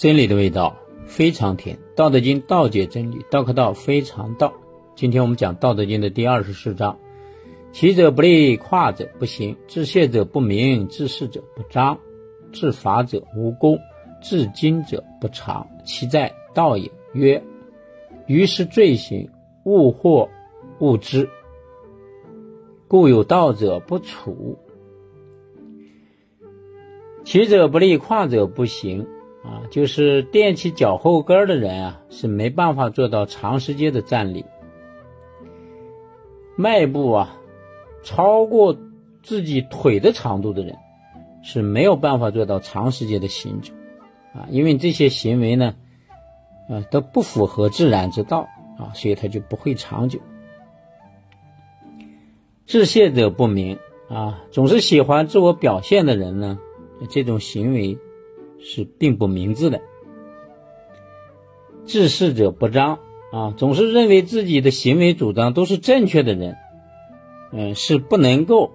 [0.00, 0.74] 真理的味道
[1.04, 4.50] 非常甜，《道德经》道解真理，道可道非常道。
[4.94, 6.98] 今天我们讲《道德经》的第二十四章：
[7.70, 11.98] 齐者不立，跨者不行，致谢者不明，致仕者不彰，
[12.50, 13.78] 致法者无功，
[14.22, 15.68] 致精者不长。
[15.84, 16.90] 其在道也。
[17.12, 17.44] 曰：
[18.26, 19.28] 于是罪行，
[19.66, 20.26] 物或
[20.78, 21.28] 物之，
[22.88, 24.56] 故有道者不处。
[27.22, 29.06] 骑者不立，跨者不行。
[29.70, 34.44] 就是踮起脚后跟的人啊，是没办法做到长时间的站立。
[36.56, 37.38] 迈步啊，
[38.02, 38.76] 超过
[39.22, 40.76] 自己腿的长度的人，
[41.42, 43.72] 是没有办法做到长时间的行走。
[44.34, 45.74] 啊，因为这些行为呢，
[46.68, 50.18] 啊，都不符合自然之道啊，所以他就不会长久。
[52.66, 56.58] 自谢者不明啊，总是喜欢自我表现的人呢，
[57.08, 57.96] 这种行为。
[58.62, 59.80] 是并不明智的。
[61.86, 62.98] 治事者不彰
[63.32, 66.56] 啊，总是认为自己的行为主张都是正确的人，
[67.52, 68.72] 嗯，是不能够，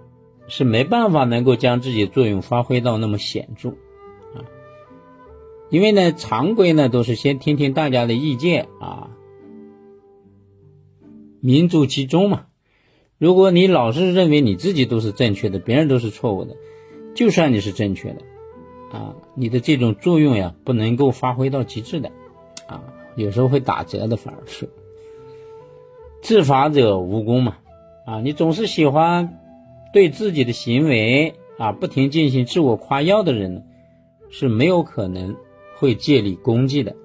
[0.48, 4.44] 是没办法能够将自己作用发挥到那么显著啊。
[5.70, 9.10] 因为呢，常规呢都是先听听大家的意见啊，
[11.42, 12.48] 民主集中嘛。
[13.18, 16.58] 如果你老是认为你自己都是正确的，别人都是错误的，
[17.14, 18.22] 就算你是正确的。
[18.96, 22.10] 啊，你的这种作用呀，不能够发挥到极致的，
[22.66, 22.82] 啊，
[23.18, 24.70] 有时候会打折的，反而是。
[26.22, 27.58] 自法者无功嘛，
[28.06, 29.38] 啊，你总是喜欢
[29.92, 33.64] 对自己的行为啊不停进行自我夸耀的人呢，
[34.30, 35.36] 是没有可能
[35.78, 36.96] 会建立功绩的，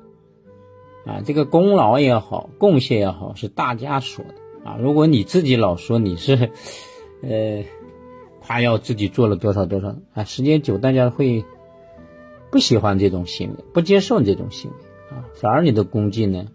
[1.05, 6.53] 啊，这个功劳也好，贡献也好，是大家说的，啊，如果你自己老说你是，
[7.25, 7.65] 呃，
[8.41, 11.45] 夸耀自己做了多少多少，啊，时间久大家会。
[12.51, 14.77] 不喜欢这种行为，不接受这种行为
[15.17, 16.47] 啊，反而你的功绩呢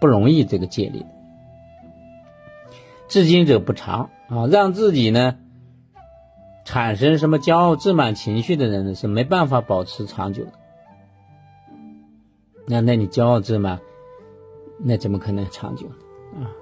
[0.00, 1.04] 不容易这个建立。
[3.08, 5.38] 至今者不长啊，让自己呢
[6.64, 10.52] 产生什么骄傲自满情绪的人呢是没办法保持长久的。
[12.66, 13.80] 那那你骄傲自满，
[14.78, 16.44] 那怎么可能长久呢？
[16.44, 16.52] 啊？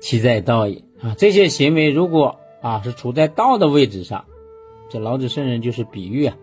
[0.00, 4.24] 其在道也啊，这些行为如果啊是处在道的位置上，
[4.88, 6.36] 这老子圣人就是比喻啊。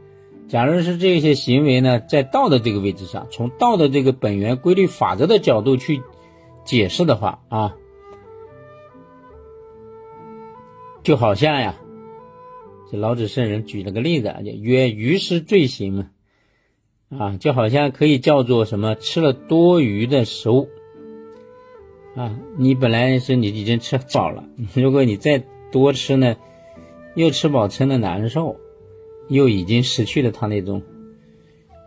[0.47, 6.03] 假如是这些行为呢，在道的这个位置上，从道的这个本源规律法则的角度去
[6.63, 7.75] 解释的话啊，
[11.01, 11.75] 就好像呀，
[12.91, 16.09] 这老子圣人举了个例子啊，叫曰鱼食罪行嘛，
[17.09, 20.69] 啊，就好像可以叫做什么吃了多余的食物
[22.15, 24.43] 啊，你本来是你已经吃饱了，
[24.75, 26.35] 如果你再多吃呢，
[27.15, 28.57] 又吃饱撑的难受。
[29.29, 30.81] 又已经失去了它那种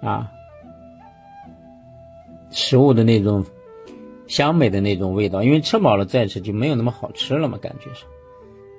[0.01, 0.31] 啊
[2.51, 3.45] 食物的那种
[4.27, 8.09] 香美的那种味道，因为吃饱了再吃就没有那么好吃了嘛，感觉上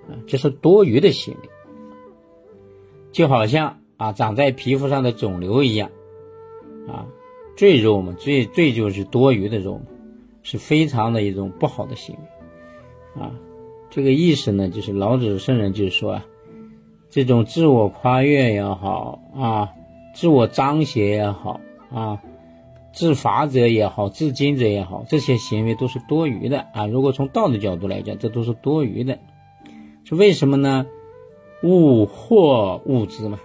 [0.09, 1.49] 啊，这是多余的行为，
[3.11, 5.89] 就好像啊长在皮肤上的肿瘤一样
[6.87, 7.05] 啊，
[7.55, 9.85] 赘肉嘛，赘赘就是多余的肉嘛，
[10.43, 13.31] 是非常的一种不好的行为啊。
[13.89, 16.25] 这个意思呢，就是老子圣人就是说啊。
[17.09, 19.73] 这种自我夸越也好啊，
[20.13, 22.21] 自我彰显也好啊，
[22.91, 26.85] 自罚者也好，自矜者也好，这些行为都是多余的啊。
[26.85, 29.19] 如果从道的角度来讲，这都是多余的。
[30.03, 30.85] 是为什么呢？
[31.63, 33.39] 物或物质嘛，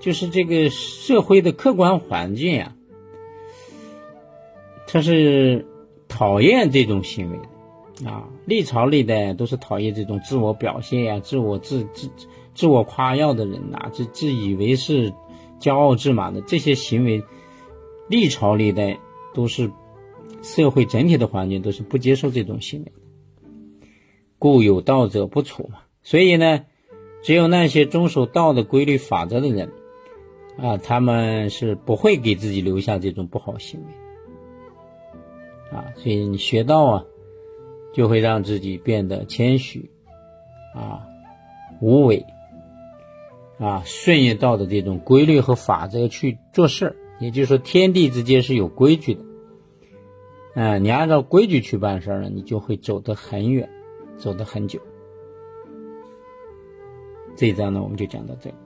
[0.00, 2.74] 就是这个社会的客观环境呀，
[4.86, 5.66] 他是
[6.08, 8.28] 讨厌这种行为的啊。
[8.46, 12.08] 历朝历代都是讨厌这种自我表现呀，自我自自。
[12.54, 15.12] 自我夸耀的人呐，自自以为是
[15.60, 17.22] 骄傲自满的这些行为，
[18.08, 18.98] 历朝历代
[19.34, 19.70] 都是
[20.42, 22.92] 社会整体的环境都是不接受这种行为，
[24.38, 25.80] 故有道者不处嘛。
[26.02, 26.64] 所以呢，
[27.22, 29.72] 只有那些遵守道的规律法则的人
[30.58, 35.86] 啊，他们是不会给自己留下这种不好行为啊。
[35.96, 37.04] 所以你学道啊，
[37.94, 39.90] 就会让自己变得谦虚
[40.74, 41.06] 啊，
[41.80, 42.24] 无为。
[43.64, 49.20] 啊，顺应道的这种规律和法则去做事儿，也就是说，天地之间是有规矩的。
[50.54, 53.66] 嗯，你按照规矩去办事儿呢，你就会走得很远，
[54.18, 54.78] 走得很久。
[57.34, 58.56] 这一章呢，我们就讲到这里。